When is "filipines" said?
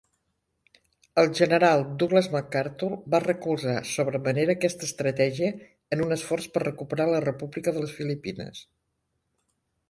8.01-8.65